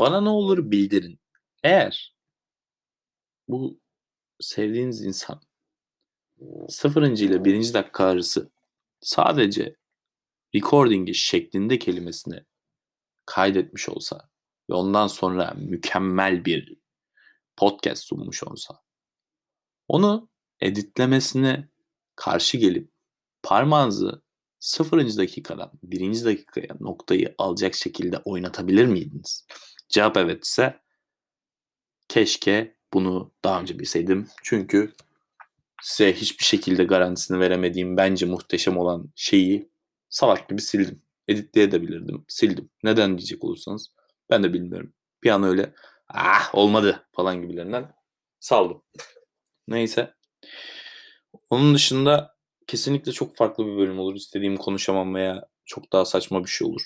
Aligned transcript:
Bana 0.00 0.20
ne 0.20 0.28
olur 0.28 0.70
bildirin. 0.70 1.20
Eğer 1.62 2.14
bu 3.48 3.80
sevdiğiniz 4.40 5.04
insan 5.04 5.40
sıfırıncı 6.68 7.24
ile 7.24 7.44
birinci 7.44 7.74
dakika 7.74 8.04
arası 8.04 8.50
sadece 9.00 9.76
recording'i 10.54 11.14
şeklinde 11.14 11.78
kelimesini 11.78 12.44
kaydetmiş 13.26 13.88
olsa 13.88 14.30
ve 14.70 14.74
ondan 14.74 15.06
sonra 15.06 15.54
mükemmel 15.56 16.44
bir 16.44 16.76
podcast 17.56 18.04
sunmuş 18.04 18.42
olsa 18.42 18.82
onu 19.88 20.28
editlemesine 20.60 21.68
karşı 22.16 22.56
gelip 22.58 22.90
parmağınızı 23.42 24.22
sıfırıncı 24.60 25.18
dakikadan 25.18 25.70
birinci 25.82 26.24
dakikaya 26.24 26.76
noktayı 26.80 27.34
alacak 27.38 27.74
şekilde 27.74 28.18
oynatabilir 28.18 28.86
miydiniz? 28.86 29.46
Cevap 29.90 30.16
evet 30.16 30.44
ise 30.44 30.80
keşke 32.08 32.76
bunu 32.94 33.32
daha 33.44 33.60
önce 33.60 33.78
bilseydim. 33.78 34.28
Çünkü 34.42 34.92
size 35.82 36.12
hiçbir 36.12 36.44
şekilde 36.44 36.84
garantisini 36.84 37.40
veremediğim 37.40 37.96
bence 37.96 38.26
muhteşem 38.26 38.78
olan 38.78 39.12
şeyi 39.16 39.70
salak 40.08 40.48
gibi 40.48 40.62
sildim. 40.62 41.02
Editleyebilirdim. 41.28 42.24
Sildim. 42.28 42.70
Neden 42.84 43.18
diyecek 43.18 43.44
olursanız 43.44 43.88
ben 44.30 44.42
de 44.42 44.52
bilmiyorum. 44.52 44.92
Bir 45.24 45.30
an 45.30 45.42
öyle 45.42 45.74
ah 46.08 46.54
olmadı 46.54 47.08
falan 47.12 47.42
gibilerinden 47.42 47.92
saldım. 48.40 48.82
Neyse. 49.68 50.14
Onun 51.50 51.74
dışında 51.74 52.36
kesinlikle 52.66 53.12
çok 53.12 53.36
farklı 53.36 53.66
bir 53.66 53.76
bölüm 53.76 53.98
olur. 53.98 54.14
İstediğim 54.14 54.56
konuşamam 54.56 55.14
veya 55.14 55.48
çok 55.64 55.92
daha 55.92 56.04
saçma 56.04 56.44
bir 56.44 56.50
şey 56.50 56.66
olur. 56.68 56.82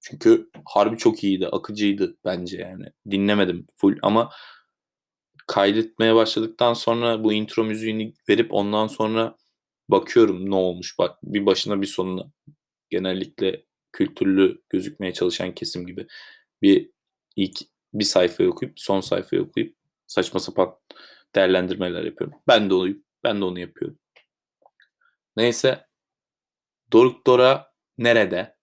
Çünkü 0.00 0.50
harbi 0.66 0.98
çok 0.98 1.24
iyiydi, 1.24 1.48
akıcıydı 1.48 2.16
bence 2.24 2.58
yani. 2.58 2.84
Dinlemedim 3.10 3.66
full 3.76 3.98
ama 4.02 4.30
kaydetmeye 5.46 6.14
başladıktan 6.14 6.74
sonra 6.74 7.24
bu 7.24 7.32
intro 7.32 7.64
müziğini 7.64 8.14
verip 8.28 8.54
ondan 8.54 8.86
sonra 8.86 9.36
bakıyorum 9.88 10.50
ne 10.50 10.54
olmuş 10.54 10.98
bak 10.98 11.18
bir 11.22 11.46
başına 11.46 11.82
bir 11.82 11.86
sonuna. 11.86 12.32
Genellikle 12.90 13.64
kültürlü 13.92 14.62
gözükmeye 14.70 15.12
çalışan 15.12 15.54
kesim 15.54 15.86
gibi 15.86 16.06
bir 16.62 16.90
ilk 17.36 17.60
bir 17.94 18.04
sayfayı 18.04 18.50
okuyup 18.50 18.80
son 18.80 19.00
sayfayı 19.00 19.42
okuyup 19.42 19.76
saçma 20.06 20.40
sapan 20.40 20.76
değerlendirmeler 21.34 22.04
yapıyorum. 22.04 22.38
Ben 22.48 22.70
de 22.70 22.74
onu 22.74 22.94
ben 23.24 23.40
de 23.40 23.44
onu 23.44 23.60
yapıyorum. 23.60 23.98
Neyse 25.36 25.86
Doruk 26.92 27.26
Dora 27.26 27.72
nerede? 27.98 28.56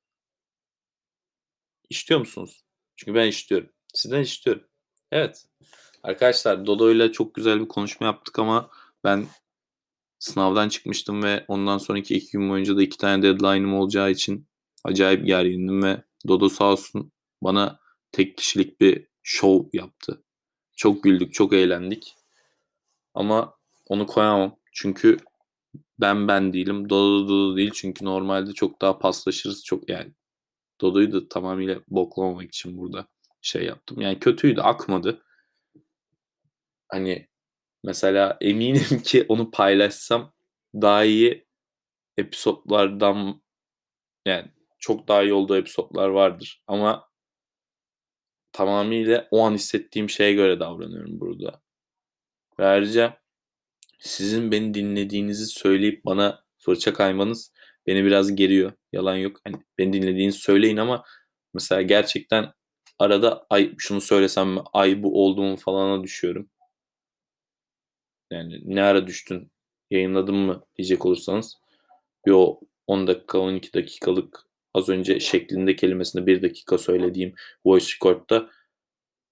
İstiyor 1.90 2.20
musunuz? 2.20 2.64
Çünkü 2.96 3.16
ben 3.16 3.28
istiyorum. 3.28 3.70
Sizden 3.94 4.22
istiyorum. 4.22 4.64
Evet. 5.12 5.46
Arkadaşlar 6.04 6.66
Dodo 6.66 6.92
ile 6.92 7.12
çok 7.12 7.36
güzel 7.36 7.60
bir 7.60 7.68
konuşma 7.68 8.08
yaptık 8.08 8.40
ama 8.40 8.70
ben 9.04 9.28
sınavdan 10.20 10.70
çıkmıştım 10.70 11.24
ve 11.24 11.46
ondan 11.48 11.78
sonraki 11.78 12.16
iki 12.16 12.32
gün 12.32 12.50
boyunca 12.50 12.78
da 12.78 12.84
iki 12.84 12.98
tane 12.98 13.24
deadline'ım 13.24 13.74
olacağı 13.74 14.12
için 14.12 14.48
acayip 14.84 15.26
gergindim 15.26 15.84
ve 15.84 16.04
Dodo 16.28 16.50
sağ 16.50 16.72
olsun 16.72 17.12
bana 17.44 17.80
tek 18.12 18.38
kişilik 18.38 18.82
bir 18.82 19.08
show 19.24 19.78
yaptı. 19.78 20.24
Çok 20.76 21.04
güldük, 21.04 21.34
çok 21.34 21.54
eğlendik. 21.54 22.16
Ama 23.14 23.58
onu 23.88 24.08
koyamam. 24.08 24.56
Çünkü 24.74 25.18
ben 26.00 26.28
ben 26.28 26.54
değilim. 26.54 26.90
Dodo 26.90 27.28
Dodo 27.28 27.58
değil. 27.58 27.72
Çünkü 27.74 28.06
normalde 28.06 28.54
çok 28.54 28.82
daha 28.82 29.00
paslaşırız. 29.00 29.66
Çok 29.66 29.90
yani 29.90 30.14
Dodo'yu 30.82 31.12
da 31.12 31.30
tamamıyla 31.30 31.82
boklamamak 31.88 32.44
için 32.44 32.78
burada 32.78 33.08
şey 33.42 33.66
yaptım. 33.66 34.02
Yani 34.02 34.20
kötüydü. 34.20 34.62
Akmadı. 34.62 35.24
Hani 36.90 37.28
mesela 37.84 38.38
eminim 38.42 39.02
ki 39.04 39.26
onu 39.30 39.52
paylaşsam 39.52 40.34
daha 40.74 41.04
iyi 41.04 41.48
episodlardan 42.18 43.42
yani 44.26 44.52
çok 44.80 45.08
daha 45.08 45.24
iyi 45.24 45.34
olduğu 45.34 45.58
episodlar 45.58 46.10
vardır. 46.10 46.64
Ama 46.68 47.10
tamamıyla 48.52 49.28
o 49.32 49.46
an 49.46 49.54
hissettiğim 49.54 50.10
şeye 50.10 50.34
göre 50.34 50.60
davranıyorum 50.60 51.20
burada. 51.20 51.62
Ve 52.60 52.66
ayrıca 52.66 53.22
sizin 54.00 54.52
beni 54.52 54.74
dinlediğinizi 54.74 55.46
söyleyip 55.46 56.06
bana 56.06 56.44
fırça 56.58 56.94
kaymanız 56.94 57.54
beni 57.88 58.06
biraz 58.06 58.36
geriyor. 58.36 58.74
Yalan 58.94 59.16
yok. 59.16 59.38
Hani 59.44 59.56
beni 59.78 59.94
dinlediğinizi 59.94 60.40
söyleyin 60.40 60.78
ama 60.78 61.04
mesela 61.54 61.82
gerçekten 61.82 62.54
arada 63.00 63.46
ay 63.50 63.74
şunu 63.78 64.02
söylesem 64.02 64.50
mi 64.50 64.62
ay 64.74 65.04
bu 65.04 65.24
oldu 65.24 65.44
mu 65.44 65.58
falana 65.58 66.04
düşüyorum. 66.04 66.50
Yani 68.32 68.62
ne 68.66 68.84
ara 68.84 69.08
düştün 69.08 69.52
yayınladın 69.92 70.36
mı 70.36 70.66
diyecek 70.78 71.06
olursanız 71.06 71.58
bir 72.26 72.32
o 72.32 72.60
10 72.88 73.08
dakika 73.08 73.40
12 73.40 73.74
dakikalık 73.74 74.48
az 74.74 74.90
önce 74.90 75.20
şeklinde 75.20 75.76
kelimesinde 75.76 76.26
bir 76.26 76.42
dakika 76.42 76.78
söylediğim 76.78 77.36
voice 77.66 77.86
record'da 77.96 78.50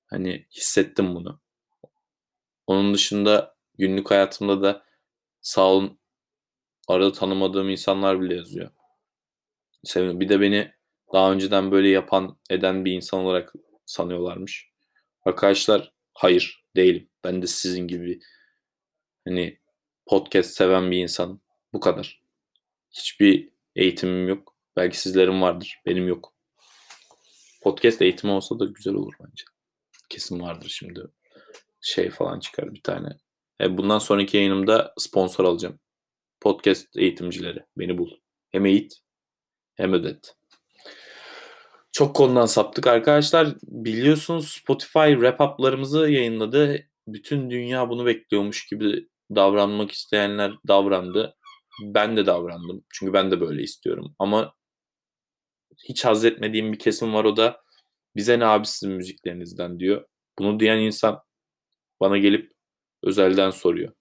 hani 0.08 0.46
hissettim 0.52 1.16
bunu. 1.16 1.42
Onun 2.68 2.94
dışında 2.94 3.56
günlük 3.78 4.12
hayatımda 4.12 4.62
da 4.62 4.86
sağ 5.42 5.72
olun 5.72 6.00
arada 6.88 7.12
tanımadığım 7.12 7.69
insanlar 7.69 8.22
bile 8.22 8.35
yazıyor. 8.35 8.69
Bir 9.96 10.29
de 10.29 10.41
beni 10.41 10.72
daha 11.13 11.31
önceden 11.31 11.72
böyle 11.72 11.90
yapan 11.90 12.38
eden 12.50 12.85
bir 12.85 12.91
insan 12.91 13.19
olarak 13.19 13.53
sanıyorlarmış. 13.85 14.69
Arkadaşlar 15.25 15.94
hayır 16.13 16.66
değilim. 16.75 17.09
Ben 17.23 17.41
de 17.41 17.47
sizin 17.47 17.88
gibi 17.88 18.19
hani 19.25 19.59
podcast 20.06 20.50
seven 20.50 20.91
bir 20.91 20.97
insan. 20.97 21.41
Bu 21.73 21.79
kadar. 21.79 22.22
Hiçbir 22.91 23.50
eğitimim 23.75 24.28
yok. 24.28 24.56
Belki 24.75 25.00
sizlerin 25.00 25.41
vardır. 25.41 25.81
Benim 25.85 26.07
yok. 26.07 26.34
Podcast 27.62 28.02
eğitimi 28.02 28.34
olsa 28.34 28.59
da 28.59 28.66
güzel 28.66 28.94
olur 28.94 29.13
bence. 29.19 29.44
Kesin 30.09 30.41
vardır 30.41 30.69
şimdi. 30.69 31.02
Şey 31.81 32.09
falan 32.09 32.40
çıkar 32.40 32.73
bir 32.73 32.84
tane. 32.84 33.09
E 33.62 33.78
bundan 33.78 34.00
sonraki 34.00 34.38
yayınımda 34.38 34.94
sponsor 34.97 35.46
alacağım. 35.46 35.79
Podcast 36.46 36.98
eğitimcileri. 36.98 37.66
Beni 37.78 37.98
bul. 37.98 38.12
Hem 38.52 38.66
eğit 38.66 38.94
hem 39.76 39.94
ödet. 39.94 40.36
Çok 41.92 42.16
konudan 42.16 42.46
saptık 42.46 42.88
arkadaşlar. 42.88 43.56
Biliyorsunuz 43.64 44.48
Spotify 44.48 45.00
wrap-up'larımızı 45.00 46.10
yayınladı. 46.10 46.80
Bütün 47.08 47.50
dünya 47.50 47.90
bunu 47.90 48.06
bekliyormuş 48.06 48.66
gibi 48.68 49.10
davranmak 49.36 49.92
isteyenler 49.92 50.54
davrandı. 50.68 51.36
Ben 51.82 52.18
de 52.18 52.26
davrandım. 52.26 52.84
Çünkü 52.94 53.14
ben 53.14 53.32
de 53.32 53.42
böyle 53.42 53.64
istiyorum. 53.64 54.16
Ama 54.20 54.54
hiç 55.90 56.06
haz 56.06 56.26
etmediğim 56.26 56.74
bir 56.74 56.80
kesim 56.80 57.14
var 57.14 57.26
o 57.26 57.38
da 57.38 57.62
bize 58.16 58.40
ne 58.40 58.46
abi 58.46 58.68
sizin 58.68 58.96
müziklerinizden 58.96 59.80
diyor. 59.80 60.06
Bunu 60.40 60.60
diyen 60.60 60.78
insan 60.78 61.22
bana 62.00 62.18
gelip 62.18 62.52
özelden 63.04 63.50
soruyor. 63.50 63.94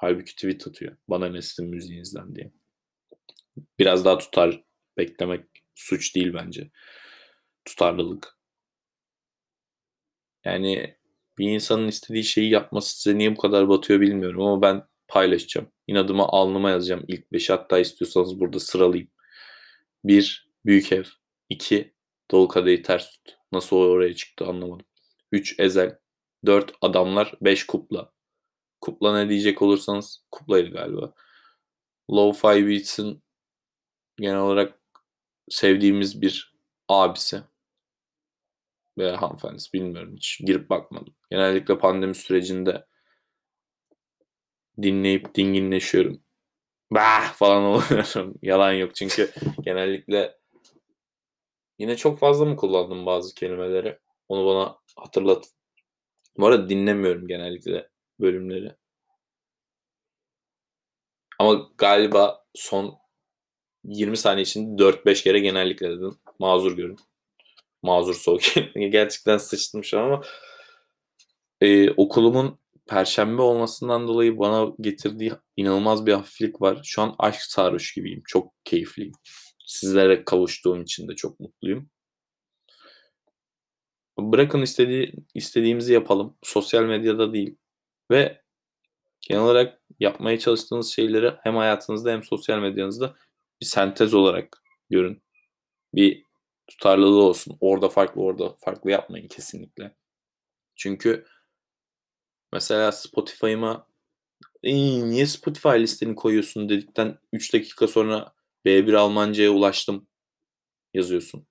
Halbuki 0.00 0.34
tweet 0.34 0.66
atıyor. 0.66 0.96
Bana 1.08 1.28
ne 1.28 1.42
sizin 1.42 1.70
müziğinizden 1.70 2.34
diye. 2.34 2.52
Biraz 3.78 4.04
daha 4.04 4.18
tutar 4.18 4.64
beklemek 4.98 5.46
suç 5.74 6.16
değil 6.16 6.34
bence. 6.34 6.70
Tutarlılık. 7.64 8.38
Yani 10.44 10.96
bir 11.38 11.50
insanın 11.50 11.88
istediği 11.88 12.24
şeyi 12.24 12.50
yapması 12.50 13.00
size 13.00 13.18
niye 13.18 13.36
bu 13.36 13.40
kadar 13.40 13.68
batıyor 13.68 14.00
bilmiyorum 14.00 14.42
ama 14.42 14.62
ben 14.62 14.82
paylaşacağım. 15.08 15.72
İnadıma 15.86 16.28
alnıma 16.28 16.70
yazacağım 16.70 17.04
ilk 17.08 17.32
5 17.32 17.50
hatta 17.50 17.78
istiyorsanız 17.78 18.40
burada 18.40 18.60
sıralayayım. 18.60 19.10
1. 20.04 20.50
Büyük 20.66 20.92
ev. 20.92 21.04
2. 21.48 21.94
Dolu 22.30 22.48
kadehi 22.48 22.82
ters 22.82 23.10
tut. 23.10 23.36
Nasıl 23.52 23.76
oraya 23.76 24.14
çıktı 24.14 24.46
anlamadım. 24.46 24.86
3. 25.32 25.54
Ezel. 25.58 25.98
4. 26.46 26.72
Adamlar. 26.82 27.34
5. 27.42 27.66
Kupla. 27.66 28.12
Kupla 28.80 29.14
ne 29.16 29.28
diyecek 29.28 29.62
olursanız 29.62 30.24
kuplaydı 30.30 30.70
galiba. 30.70 31.12
Low-Fi 32.10 32.68
Beats'in 32.68 33.22
genel 34.20 34.38
olarak 34.38 34.80
sevdiğimiz 35.48 36.22
bir 36.22 36.54
abisi 36.88 37.42
veya 38.98 39.22
hanımefendisi 39.22 39.72
bilmiyorum 39.72 40.16
hiç 40.16 40.40
girip 40.46 40.70
bakmadım. 40.70 41.14
Genellikle 41.30 41.78
pandemi 41.78 42.14
sürecinde 42.14 42.86
dinleyip 44.82 45.34
dinginleşiyorum. 45.34 46.20
Bah 46.92 47.32
falan 47.32 47.64
oluyorum. 47.64 48.34
Yalan 48.42 48.72
yok 48.72 48.94
çünkü 48.94 49.32
genellikle 49.64 50.38
yine 51.78 51.96
çok 51.96 52.18
fazla 52.18 52.44
mı 52.44 52.56
kullandım 52.56 53.06
bazı 53.06 53.34
kelimeleri? 53.34 53.98
Onu 54.28 54.46
bana 54.46 54.76
hatırlat. 54.96 55.50
Bu 56.38 56.46
arada 56.46 56.68
dinlemiyorum 56.68 57.28
genellikle 57.28 57.89
bölümleri. 58.20 58.76
Ama 61.38 61.70
galiba 61.78 62.44
son 62.54 62.98
20 63.84 64.16
saniye 64.16 64.42
için 64.42 64.76
4-5 64.78 65.22
kere 65.22 65.40
genellikle 65.40 65.90
dedim. 65.90 66.18
Mazur 66.38 66.76
görün. 66.76 66.98
mazur 67.82 68.14
soğuk. 68.14 68.42
Gerçekten 68.74 69.38
sıçtım 69.38 69.84
şu 69.84 70.00
an 70.00 70.04
ama 70.04 70.22
e, 71.60 71.90
okulumun 71.90 72.58
perşembe 72.88 73.42
olmasından 73.42 74.08
dolayı 74.08 74.38
bana 74.38 74.72
getirdiği 74.80 75.32
inanılmaz 75.56 76.06
bir 76.06 76.12
hafiflik 76.12 76.62
var. 76.62 76.80
Şu 76.84 77.02
an 77.02 77.14
aşk 77.18 77.42
sarhoş 77.42 77.94
gibiyim. 77.94 78.22
Çok 78.26 78.52
keyifliyim. 78.64 79.12
Sizlere 79.66 80.24
kavuştuğum 80.24 80.82
için 80.82 81.08
de 81.08 81.16
çok 81.16 81.40
mutluyum. 81.40 81.90
Bırakın 84.18 84.62
istediği, 84.62 85.12
istediğimizi 85.34 85.92
yapalım. 85.92 86.36
Sosyal 86.42 86.82
medyada 86.84 87.32
değil. 87.32 87.56
Ve 88.10 88.42
genel 89.20 89.42
olarak 89.42 89.80
yapmaya 90.00 90.38
çalıştığınız 90.38 90.92
şeyleri 90.92 91.34
hem 91.42 91.56
hayatınızda 91.56 92.12
hem 92.12 92.22
sosyal 92.22 92.58
medyanızda 92.58 93.16
bir 93.60 93.66
sentez 93.66 94.14
olarak 94.14 94.62
görün. 94.90 95.22
Bir 95.94 96.24
tutarlılığı 96.68 97.22
olsun. 97.22 97.58
Orada 97.60 97.88
farklı, 97.88 98.22
orada 98.22 98.56
farklı 98.60 98.90
yapmayın 98.90 99.28
kesinlikle. 99.28 99.96
Çünkü 100.76 101.26
mesela 102.52 102.92
Spotify'ıma 102.92 103.86
niye 104.64 105.26
Spotify 105.26 105.68
listeni 105.68 106.14
koyuyorsun 106.14 106.68
dedikten 106.68 107.18
3 107.32 107.54
dakika 107.54 107.88
sonra 107.88 108.34
B1 108.64 108.92
Almanca'ya 108.92 109.50
ulaştım 109.50 110.08
yazıyorsun. 110.94 111.46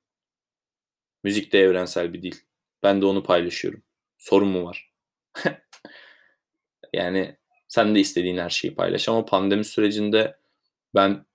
Müzik 1.24 1.54
de 1.54 1.60
evrensel 1.60 2.14
bir 2.14 2.22
dil. 2.22 2.36
Ben 2.84 3.02
de 3.02 3.06
onu 3.06 3.24
paylaşıyorum. 3.24 3.84
Sorun 4.18 4.48
mu 4.48 4.64
var? 4.66 4.94
yani 6.94 7.38
sen 7.68 7.96
de 7.96 8.00
istediğin 8.00 8.38
her 8.38 8.50
şeyi 8.50 8.76
paylaş 8.76 9.10
ama 9.10 9.26
pandemi 9.26 9.66
sürecinde 9.66 10.38
ben 10.96 11.26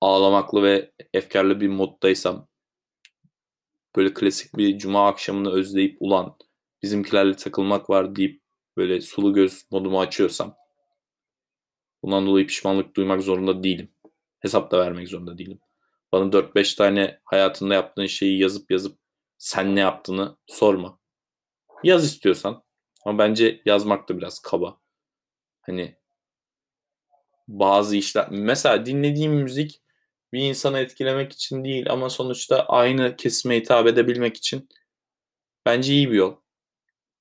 ağlamaklı 0.00 0.62
ve 0.62 0.92
efkarlı 1.14 1.60
bir 1.60 1.68
moddaysam 1.68 2.48
böyle 3.96 4.14
klasik 4.14 4.56
bir 4.56 4.78
cuma 4.78 5.08
akşamını 5.08 5.52
özleyip 5.52 5.96
ulan 6.00 6.36
bizimkilerle 6.82 7.36
takılmak 7.36 7.90
var 7.90 8.16
deyip 8.16 8.42
böyle 8.76 9.00
sulu 9.00 9.34
göz 9.34 9.66
modumu 9.70 10.00
açıyorsam 10.00 10.56
bundan 12.02 12.26
dolayı 12.26 12.46
pişmanlık 12.46 12.96
duymak 12.96 13.22
zorunda 13.22 13.62
değilim. 13.62 13.88
Hesap 14.40 14.70
da 14.70 14.78
vermek 14.78 15.08
zorunda 15.08 15.38
değilim. 15.38 15.58
Bana 16.12 16.32
4-5 16.32 16.76
tane 16.76 17.20
hayatında 17.24 17.74
yaptığın 17.74 18.06
şeyi 18.06 18.38
yazıp 18.38 18.70
yazıp 18.70 18.98
sen 19.38 19.76
ne 19.76 19.80
yaptığını 19.80 20.36
sorma. 20.46 20.98
Yaz 21.82 22.04
istiyorsan. 22.04 22.62
Ama 23.04 23.18
bence 23.18 23.62
yazmak 23.64 24.08
da 24.08 24.18
biraz 24.18 24.40
kaba. 24.42 24.80
Hani 25.66 25.96
bazı 27.48 27.96
işler 27.96 28.26
mesela 28.30 28.86
dinlediğim 28.86 29.32
müzik 29.32 29.82
bir 30.32 30.40
insanı 30.40 30.78
etkilemek 30.78 31.32
için 31.32 31.64
değil 31.64 31.90
ama 31.90 32.10
sonuçta 32.10 32.64
aynı 32.66 33.16
kesime 33.16 33.56
hitap 33.56 33.86
edebilmek 33.86 34.36
için 34.36 34.68
bence 35.66 35.92
iyi 35.92 36.10
bir 36.10 36.16
yol. 36.16 36.36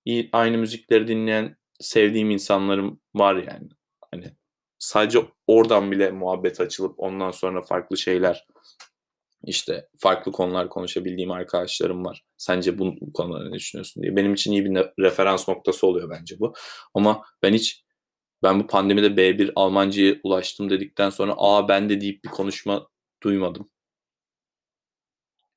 İyi, 0.05 0.29
aynı 0.33 0.57
müzikleri 0.57 1.07
dinleyen 1.07 1.57
sevdiğim 1.79 2.31
insanlarım 2.31 3.01
var 3.15 3.35
yani. 3.35 3.69
Hani 4.11 4.33
sadece 4.79 5.19
oradan 5.47 5.91
bile 5.91 6.11
muhabbet 6.11 6.61
açılıp 6.61 6.95
ondan 6.97 7.31
sonra 7.31 7.61
farklı 7.61 7.97
şeyler 7.97 8.47
işte 9.45 9.87
farklı 9.97 10.31
konular 10.31 10.69
konuşabildiğim 10.69 11.31
arkadaşlarım 11.31 12.05
var. 12.05 12.23
Sence 12.37 12.79
bu, 12.79 12.95
konuda 13.13 13.43
ne 13.49 13.53
düşünüyorsun 13.53 14.03
diye. 14.03 14.15
Benim 14.15 14.33
için 14.33 14.51
iyi 14.51 14.65
bir 14.65 14.71
referans 14.99 15.49
noktası 15.49 15.87
oluyor 15.87 16.09
bence 16.09 16.39
bu. 16.39 16.53
Ama 16.93 17.23
ben 17.43 17.53
hiç 17.53 17.83
ben 18.43 18.59
bu 18.59 18.67
pandemide 18.67 19.07
B1 19.07 19.51
Almanca'ya 19.55 20.15
ulaştım 20.23 20.69
dedikten 20.69 21.09
sonra 21.09 21.33
aa 21.37 21.67
ben 21.67 21.89
de 21.89 22.01
deyip 22.01 22.23
bir 22.23 22.29
konuşma 22.29 22.87
duymadım. 23.23 23.69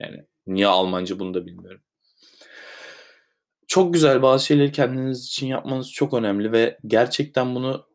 Yani 0.00 0.24
niye 0.46 0.66
Almanca 0.66 1.18
bunu 1.18 1.34
da 1.34 1.46
bilmiyorum. 1.46 1.80
Çok 3.68 3.94
güzel 3.94 4.22
bazı 4.22 4.46
şeyleri 4.46 4.72
kendiniz 4.72 5.26
için 5.26 5.46
yapmanız 5.46 5.92
çok 5.92 6.14
önemli 6.14 6.52
ve 6.52 6.78
gerçekten 6.86 7.54
bunu 7.54 7.86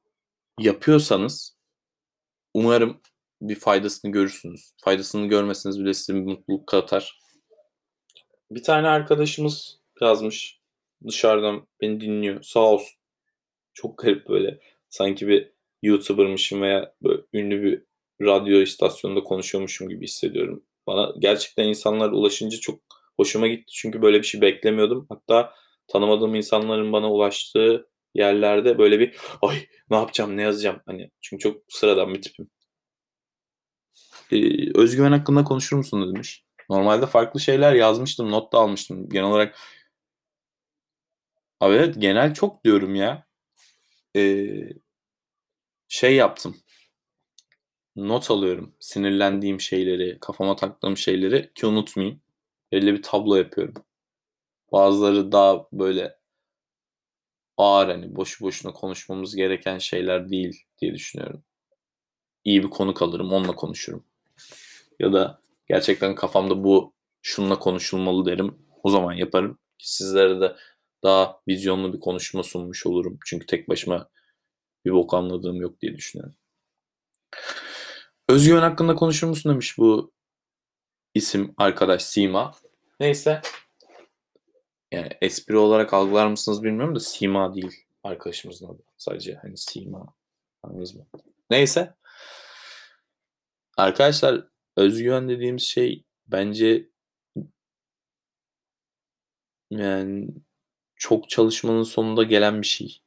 yapıyorsanız 0.59 1.57
umarım 2.53 3.01
bir 3.41 3.55
faydasını 3.55 4.11
görürsünüz. 4.11 4.73
Faydasını 4.83 5.27
görmeseniz 5.27 5.79
bile 5.79 5.93
size 5.93 6.15
bir 6.15 6.25
mutluluk 6.25 6.67
katar. 6.67 7.21
Bir 8.51 8.63
tane 8.63 8.87
arkadaşımız 8.87 9.79
yazmış 10.01 10.59
dışarıdan 11.07 11.67
beni 11.81 12.01
dinliyor. 12.01 12.43
Sağ 12.43 12.59
olsun. 12.59 12.97
Çok 13.73 13.97
garip 13.97 14.29
böyle. 14.29 14.59
Sanki 14.91 15.27
bir 15.27 15.51
YouTuber'mışım 15.83 16.61
veya 16.61 16.93
böyle 17.03 17.21
ünlü 17.33 17.63
bir 17.63 17.83
radyo 18.27 18.61
istasyonunda 18.61 19.23
konuşuyormuşum 19.23 19.89
gibi 19.89 20.03
hissediyorum. 20.05 20.63
Bana 20.87 21.13
gerçekten 21.19 21.63
insanlar 21.67 22.11
ulaşınca 22.11 22.57
çok 22.57 22.79
hoşuma 23.17 23.47
gitti. 23.47 23.73
Çünkü 23.73 24.01
böyle 24.01 24.17
bir 24.17 24.23
şey 24.23 24.41
beklemiyordum. 24.41 25.07
Hatta 25.09 25.53
tanımadığım 25.87 26.35
insanların 26.35 26.93
bana 26.93 27.11
ulaştığı 27.11 27.89
yerlerde 28.15 28.77
böyle 28.77 28.99
bir 28.99 29.15
ay 29.41 29.57
ne 29.89 29.97
yapacağım 29.97 30.37
ne 30.37 30.41
yazacağım 30.41 30.81
hani 30.85 31.11
çünkü 31.21 31.41
çok 31.41 31.61
sıradan 31.69 32.13
bir 32.13 32.21
tipim. 32.21 32.49
Ee, 34.31 34.79
özgüven 34.79 35.11
hakkında 35.11 35.43
konuşur 35.43 35.77
musun 35.77 36.15
demiş. 36.15 36.45
Normalde 36.69 37.05
farklı 37.07 37.39
şeyler 37.39 37.73
yazmıştım, 37.73 38.31
not 38.31 38.53
da 38.53 38.57
almıştım. 38.57 39.09
Genel 39.09 39.25
olarak 39.25 39.55
Abi 41.59 41.75
evet 41.75 41.95
genel 42.01 42.33
çok 42.33 42.63
diyorum 42.63 42.95
ya. 42.95 43.25
Ee, 44.15 44.73
şey 45.87 46.15
yaptım. 46.15 46.55
Not 47.95 48.31
alıyorum. 48.31 48.75
Sinirlendiğim 48.79 49.61
şeyleri, 49.61 50.17
kafama 50.21 50.55
taktığım 50.55 50.97
şeyleri 50.97 51.51
ki 51.55 51.65
unutmayayım. 51.65 52.21
Belli 52.71 52.93
bir 52.93 53.01
tablo 53.03 53.35
yapıyorum. 53.35 53.73
Bazıları 54.71 55.31
daha 55.31 55.67
böyle 55.73 56.17
ağır 57.57 57.87
hani 57.87 58.15
boşu 58.15 58.45
boşuna 58.45 58.73
konuşmamız 58.73 59.35
gereken 59.35 59.77
şeyler 59.77 60.29
değil 60.29 60.63
diye 60.81 60.93
düşünüyorum. 60.93 61.43
İyi 62.45 62.63
bir 62.63 62.69
konu 62.69 62.93
kalırım, 62.93 63.33
onunla 63.33 63.55
konuşurum. 63.55 64.05
Ya 64.99 65.13
da 65.13 65.41
gerçekten 65.67 66.15
kafamda 66.15 66.63
bu 66.63 66.93
şunla 67.21 67.59
konuşulmalı 67.59 68.25
derim. 68.25 68.57
O 68.83 68.89
zaman 68.89 69.13
yaparım. 69.13 69.59
Sizlere 69.77 70.41
de 70.41 70.55
daha 71.03 71.41
vizyonlu 71.47 71.93
bir 71.93 71.99
konuşma 71.99 72.43
sunmuş 72.43 72.85
olurum. 72.85 73.19
Çünkü 73.25 73.45
tek 73.45 73.69
başıma 73.69 74.09
bir 74.85 74.91
bok 74.91 75.13
anladığım 75.13 75.61
yok 75.61 75.81
diye 75.81 75.95
düşünüyorum. 75.97 76.35
Özgüven 78.29 78.61
hakkında 78.61 78.95
konuşur 78.95 79.27
musun 79.27 79.51
demiş 79.51 79.77
bu 79.77 80.11
isim 81.13 81.53
arkadaş 81.57 82.03
Sima. 82.03 82.51
Neyse. 82.99 83.41
Yani 84.91 85.09
espri 85.21 85.57
olarak 85.57 85.93
algılar 85.93 86.27
mısınız 86.27 86.63
bilmiyorum 86.63 86.95
da 86.95 86.99
Sima 86.99 87.55
değil 87.55 87.85
arkadaşımızın 88.03 88.67
adı. 88.67 88.83
Sadece 88.97 89.35
hani 89.35 89.57
Sima. 89.57 90.13
Anladınız 90.63 90.95
mı? 90.95 91.05
Neyse. 91.49 91.95
Arkadaşlar 93.77 94.47
özgüven 94.77 95.29
dediğimiz 95.29 95.63
şey 95.63 96.05
bence 96.27 96.89
yani 99.71 100.27
çok 101.01 101.29
çalışmanın 101.29 101.83
sonunda 101.83 102.23
gelen 102.23 102.61
bir 102.61 102.67
şey. 102.67 103.01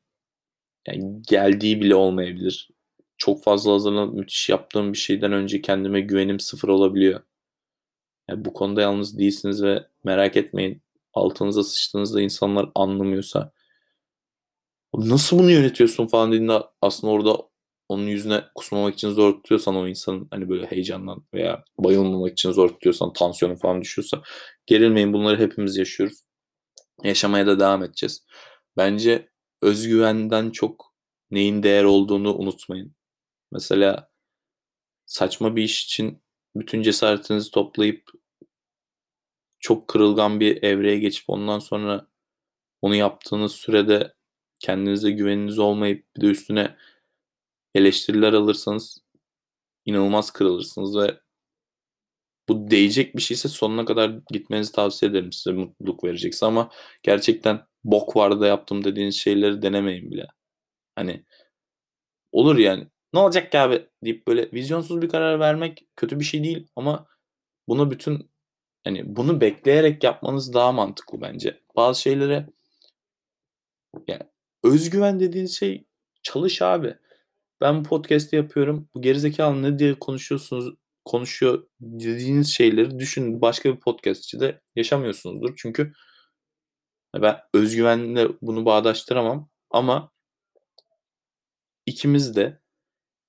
Yani 0.88 1.22
geldiği 1.22 1.80
bile 1.80 1.94
olmayabilir. 1.94 2.70
Çok 3.18 3.44
fazla 3.44 3.72
hazırlanıp 3.72 4.14
müthiş 4.14 4.48
yaptığım 4.48 4.92
bir 4.92 4.98
şeyden 4.98 5.32
önce 5.32 5.62
kendime 5.62 6.00
güvenim 6.00 6.40
sıfır 6.40 6.68
olabiliyor. 6.68 7.20
Yani 8.30 8.44
bu 8.44 8.52
konuda 8.52 8.80
yalnız 8.80 9.18
değilsiniz 9.18 9.62
ve 9.62 9.86
merak 10.04 10.36
etmeyin. 10.36 10.82
Altınıza 11.14 11.62
sıçtığınızda 11.64 12.20
insanlar 12.20 12.70
anlamıyorsa 12.74 13.52
nasıl 14.94 15.38
bunu 15.38 15.50
yönetiyorsun 15.50 16.06
falan 16.06 16.32
dediğinde 16.32 16.62
aslında 16.82 17.12
orada 17.12 17.36
onun 17.88 18.06
yüzüne 18.06 18.44
kusmamak 18.54 18.94
için 18.94 19.10
zor 19.10 19.32
tutuyorsan 19.32 19.76
o 19.76 19.88
insanın 19.88 20.28
hani 20.30 20.48
böyle 20.48 20.66
heyecandan 20.66 21.24
veya 21.34 21.64
bayılmamak 21.78 22.32
için 22.32 22.52
zor 22.52 22.68
tutuyorsan 22.68 23.12
tansiyonu 23.12 23.56
falan 23.56 23.82
düşüyorsa 23.82 24.22
gerilmeyin 24.66 25.12
bunları 25.12 25.38
hepimiz 25.38 25.76
yaşıyoruz. 25.76 26.23
Yaşamaya 27.04 27.46
da 27.46 27.60
devam 27.60 27.82
edeceğiz. 27.82 28.26
Bence 28.76 29.28
özgüvenden 29.62 30.50
çok 30.50 30.94
neyin 31.30 31.62
değer 31.62 31.84
olduğunu 31.84 32.34
unutmayın. 32.34 32.94
Mesela 33.52 34.10
saçma 35.06 35.56
bir 35.56 35.62
iş 35.62 35.84
için 35.84 36.22
bütün 36.56 36.82
cesaretinizi 36.82 37.50
toplayıp 37.50 38.10
çok 39.60 39.88
kırılgan 39.88 40.40
bir 40.40 40.62
evreye 40.62 40.98
geçip 40.98 41.24
ondan 41.30 41.58
sonra 41.58 42.06
onu 42.82 42.94
yaptığınız 42.94 43.52
sürede 43.52 44.14
kendinize 44.58 45.10
güveniniz 45.10 45.58
olmayıp 45.58 46.16
bir 46.16 46.20
de 46.20 46.26
üstüne 46.26 46.76
eleştiriler 47.74 48.32
alırsanız 48.32 48.98
inanılmaz 49.84 50.30
kırılırsınız 50.30 50.96
ve 50.96 51.20
bu 52.48 52.70
değecek 52.70 53.16
bir 53.16 53.22
şeyse 53.22 53.48
sonuna 53.48 53.84
kadar 53.84 54.12
gitmenizi 54.30 54.72
tavsiye 54.72 55.10
ederim 55.10 55.32
size 55.32 55.56
mutluluk 55.56 56.04
verecekse 56.04 56.46
ama 56.46 56.70
gerçekten 57.02 57.60
bok 57.84 58.16
vardı 58.16 58.40
da 58.40 58.46
yaptım 58.46 58.84
dediğiniz 58.84 59.16
şeyleri 59.16 59.62
denemeyin 59.62 60.10
bile. 60.10 60.26
Hani 60.96 61.24
olur 62.32 62.58
yani 62.58 62.86
ne 63.14 63.20
olacak 63.20 63.52
ki 63.52 63.58
abi 63.58 63.88
deyip 64.04 64.26
böyle 64.26 64.52
vizyonsuz 64.52 65.02
bir 65.02 65.08
karar 65.08 65.40
vermek 65.40 65.86
kötü 65.96 66.20
bir 66.20 66.24
şey 66.24 66.44
değil 66.44 66.66
ama 66.76 67.06
bunu 67.68 67.90
bütün 67.90 68.30
hani 68.84 69.16
bunu 69.16 69.40
bekleyerek 69.40 70.04
yapmanız 70.04 70.54
daha 70.54 70.72
mantıklı 70.72 71.20
bence. 71.20 71.60
Bazı 71.76 72.00
şeylere 72.00 72.46
yani 74.08 74.22
özgüven 74.64 75.20
dediğiniz 75.20 75.58
şey 75.58 75.84
çalış 76.22 76.62
abi. 76.62 76.96
Ben 77.60 77.84
bu 77.84 77.88
podcast'i 77.88 78.36
yapıyorum. 78.36 78.88
Bu 78.94 79.02
gerizekalı 79.02 79.62
ne 79.62 79.78
diye 79.78 79.94
konuşuyorsunuz 79.94 80.74
konuşuyor 81.04 81.66
dediğiniz 81.80 82.54
şeyleri 82.54 82.98
düşünün. 82.98 83.40
Başka 83.40 83.74
bir 83.74 83.80
podcastçi 83.80 84.40
de 84.40 84.60
yaşamıyorsunuzdur. 84.76 85.54
Çünkü 85.56 85.92
ben 87.14 87.40
özgüvenle 87.54 88.28
bunu 88.42 88.64
bağdaştıramam 88.64 89.48
ama 89.70 90.12
ikimiz 91.86 92.36
de 92.36 92.60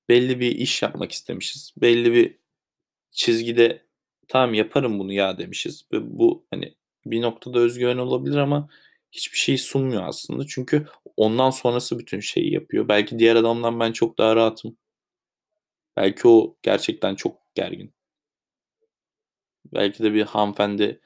belli 0.10 0.40
bir 0.40 0.52
iş 0.52 0.82
yapmak 0.82 1.12
istemişiz. 1.12 1.74
Belli 1.78 2.14
bir 2.14 2.40
çizgide 3.12 3.86
tamam 4.28 4.54
yaparım 4.54 5.00
bunu 5.00 5.14
ya 5.14 5.38
demişiz. 5.38 5.86
Ve 5.94 6.20
bu 6.20 6.48
hani 6.52 6.76
bir 7.06 7.22
noktada 7.22 7.60
özgüven 7.60 7.98
olabilir 7.98 8.38
ama 8.38 8.70
hiçbir 9.12 9.38
şey 9.38 9.58
sunmuyor 9.58 10.04
aslında. 10.08 10.46
Çünkü 10.48 10.88
ondan 11.18 11.50
sonrası 11.50 12.00
bütün 12.00 12.20
şeyi 12.20 12.54
yapıyor. 12.54 12.88
Belki 12.88 13.20
diğer 13.20 13.36
adamdan 13.36 13.80
ben 13.80 13.92
çok 13.92 14.18
daha 14.18 14.36
rahatım. 14.36 14.78
Belki 15.98 16.28
o 16.28 16.58
gerçekten 16.64 17.16
çok 17.16 17.45
gergin. 17.56 17.94
Belki 19.74 20.04
de 20.04 20.14
bir 20.14 20.22
hanımefendi 20.24 21.00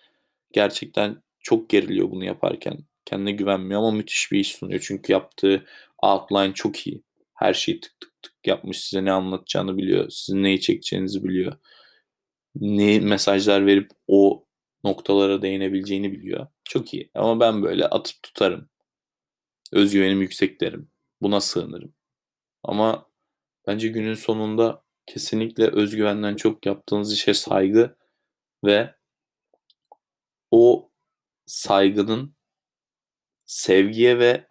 gerçekten 0.51 1.24
çok 1.39 1.70
geriliyor 1.70 2.12
bunu 2.12 2.25
yaparken. 2.25 2.77
Kendine 3.06 3.32
güvenmiyor 3.32 3.79
ama 3.79 3.91
müthiş 3.91 4.32
bir 4.32 4.39
iş 4.39 4.56
sunuyor. 4.56 4.82
Çünkü 4.84 5.13
yaptığı 5.13 5.65
outline 6.03 6.53
çok 6.53 6.88
iyi. 6.88 7.03
Her 7.34 7.53
şeyi 7.53 7.79
tık 7.79 8.00
tık 8.00 8.22
tık 8.22 8.34
yapmış. 8.48 8.82
Size 8.82 9.06
ne 9.06 9.12
anlatacağını 9.12 9.77
biliyor. 9.77 10.10
Sizin 10.10 10.44
neyi 10.44 10.62
çekeceğinizi 10.62 11.24
biliyor. 11.24 11.58
Ne 12.56 13.00
mesajlar 13.00 13.65
verip 13.65 13.91
o 14.08 14.46
noktalara 14.84 15.41
değinebileceğini 15.41 16.12
biliyor. 16.12 16.48
Çok 16.63 16.94
iyi. 16.94 17.12
Ama 17.15 17.39
ben 17.39 17.63
böyle 17.63 17.86
atıp 17.88 18.24
tutarım. 18.24 18.70
Özgüvenim 19.74 20.22
yüksek 20.22 20.62
derim. 20.62 20.89
Buna 21.22 21.41
sığınırım. 21.41 21.94
Ama 22.63 23.10
bence 23.68 23.88
günün 23.88 24.13
sonunda 24.13 24.84
kesinlikle 25.10 25.68
özgüvenden 25.68 26.36
çok 26.36 26.66
yaptığınız 26.66 27.13
işe 27.13 27.34
saygı 27.34 27.96
ve 28.66 28.96
o 30.51 30.89
saygının 31.46 32.36
sevgiye 33.46 34.20
ve 34.20 34.48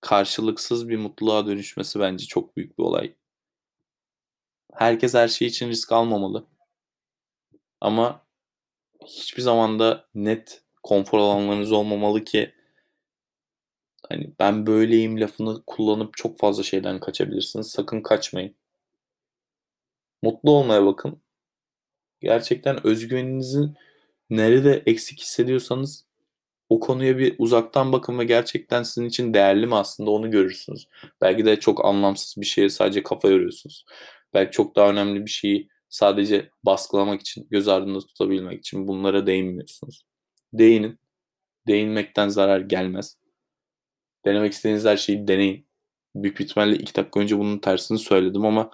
karşılıksız 0.00 0.88
bir 0.88 0.96
mutluluğa 0.96 1.46
dönüşmesi 1.46 2.00
bence 2.00 2.26
çok 2.26 2.56
büyük 2.56 2.78
bir 2.78 2.82
olay. 2.82 3.14
Herkes 4.72 5.14
her 5.14 5.28
şey 5.28 5.48
için 5.48 5.68
risk 5.68 5.92
almamalı. 5.92 6.46
Ama 7.80 8.26
hiçbir 9.06 9.42
zaman 9.42 9.78
da 9.78 10.08
net 10.14 10.62
konfor 10.82 11.18
alanlarınız 11.18 11.72
olmamalı 11.72 12.24
ki 12.24 12.54
hani 14.08 14.32
ben 14.38 14.66
böyleyim 14.66 15.20
lafını 15.20 15.62
kullanıp 15.66 16.16
çok 16.16 16.38
fazla 16.38 16.62
şeyden 16.62 17.00
kaçabilirsiniz. 17.00 17.70
Sakın 17.70 18.02
kaçmayın. 18.02 18.54
Mutlu 20.22 20.50
olmaya 20.50 20.86
bakın. 20.86 21.22
Gerçekten 22.20 22.86
özgüveninizin 22.86 23.74
nerede 24.30 24.82
eksik 24.86 25.20
hissediyorsanız 25.20 26.08
o 26.68 26.80
konuya 26.80 27.18
bir 27.18 27.34
uzaktan 27.38 27.92
bakın 27.92 28.18
ve 28.18 28.24
gerçekten 28.24 28.82
sizin 28.82 29.08
için 29.08 29.34
değerli 29.34 29.66
mi 29.66 29.74
aslında 29.76 30.10
onu 30.10 30.30
görürsünüz. 30.30 30.88
Belki 31.20 31.44
de 31.44 31.60
çok 31.60 31.84
anlamsız 31.84 32.36
bir 32.40 32.46
şeye 32.46 32.70
sadece 32.70 33.02
kafa 33.02 33.28
yoruyorsunuz. 33.28 33.84
Belki 34.34 34.52
çok 34.52 34.76
daha 34.76 34.90
önemli 34.90 35.24
bir 35.26 35.30
şeyi 35.30 35.68
sadece 35.88 36.50
baskılamak 36.64 37.20
için, 37.20 37.46
göz 37.50 37.68
ardında 37.68 37.98
tutabilmek 38.00 38.58
için 38.58 38.88
bunlara 38.88 39.26
değinmiyorsunuz. 39.26 40.04
Değinin. 40.52 40.98
Değinmekten 41.66 42.28
zarar 42.28 42.60
gelmez. 42.60 43.16
Denemek 44.24 44.52
istediğiniz 44.52 44.84
her 44.84 44.96
şeyi 44.96 45.28
deneyin. 45.28 45.66
Büyük 46.14 46.40
ihtimalle 46.40 46.76
iki 46.76 46.94
dakika 46.94 47.20
önce 47.20 47.38
bunun 47.38 47.58
tersini 47.58 47.98
söyledim 47.98 48.44
ama 48.44 48.70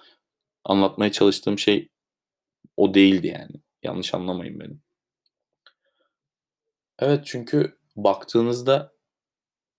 anlatmaya 0.65 1.11
çalıştığım 1.11 1.59
şey 1.59 1.89
o 2.77 2.93
değildi 2.93 3.27
yani. 3.27 3.61
Yanlış 3.83 4.13
anlamayın 4.13 4.59
beni. 4.59 4.77
Evet 6.99 7.25
çünkü 7.25 7.77
baktığınızda 7.95 8.93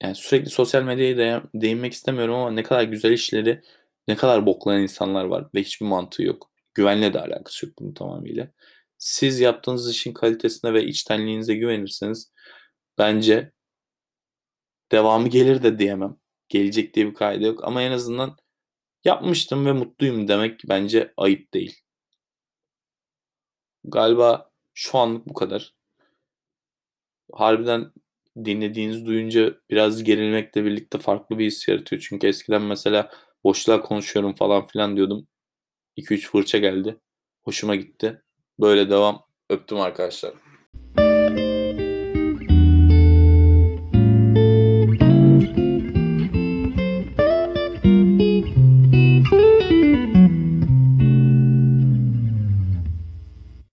yani 0.02 0.14
sürekli 0.14 0.50
sosyal 0.50 0.82
medyaya 0.82 1.16
de, 1.16 1.42
değinmek 1.54 1.92
istemiyorum 1.92 2.34
ama 2.34 2.50
ne 2.50 2.62
kadar 2.62 2.82
güzel 2.82 3.12
işleri, 3.12 3.62
ne 4.08 4.16
kadar 4.16 4.46
boklayan 4.46 4.82
insanlar 4.82 5.24
var 5.24 5.48
ve 5.54 5.60
hiçbir 5.60 5.86
mantığı 5.86 6.22
yok. 6.22 6.50
Güvenle 6.74 7.14
de 7.14 7.20
alakası 7.20 7.66
yok 7.66 7.74
bunun 7.78 7.94
tamamıyla. 7.94 8.48
Siz 8.98 9.40
yaptığınız 9.40 9.90
işin 9.90 10.12
kalitesine 10.12 10.74
ve 10.74 10.84
içtenliğinize 10.84 11.54
güvenirseniz 11.54 12.32
bence 12.98 13.52
devamı 14.92 15.28
gelir 15.28 15.62
de 15.62 15.78
diyemem. 15.78 16.16
Gelecek 16.48 16.94
diye 16.94 17.06
bir 17.06 17.14
kaydı 17.14 17.44
yok 17.44 17.64
ama 17.64 17.82
en 17.82 17.92
azından 17.92 18.36
yapmıştım 19.04 19.66
ve 19.66 19.72
mutluyum 19.72 20.28
demek 20.28 20.60
bence 20.68 21.14
ayıp 21.16 21.54
değil. 21.54 21.80
Galiba 23.84 24.50
şu 24.74 24.98
anlık 24.98 25.26
bu 25.28 25.34
kadar. 25.34 25.74
Harbiden 27.32 27.92
dinlediğiniz 28.44 29.06
duyunca 29.06 29.54
biraz 29.70 30.04
gerilmekle 30.04 30.64
birlikte 30.64 30.98
farklı 30.98 31.38
bir 31.38 31.46
his 31.46 31.68
yaratıyor. 31.68 32.02
Çünkü 32.08 32.26
eskiden 32.26 32.62
mesela 32.62 33.10
boşluğa 33.44 33.82
konuşuyorum 33.82 34.34
falan 34.34 34.66
filan 34.66 34.96
diyordum. 34.96 35.28
2-3 35.96 36.30
fırça 36.30 36.58
geldi. 36.58 37.00
Hoşuma 37.42 37.76
gitti. 37.76 38.22
Böyle 38.60 38.90
devam. 38.90 39.26
Öptüm 39.50 39.80
arkadaşlar. 39.80 40.45